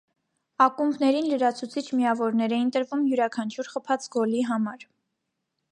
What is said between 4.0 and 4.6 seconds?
գոլի